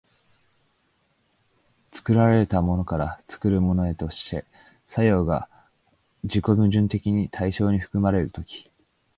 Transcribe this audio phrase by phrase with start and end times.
[1.91, 4.45] 作られたものから作るものへとして
[4.87, 5.47] 作用が
[6.23, 8.71] 自己矛盾的に対象に含まれる時、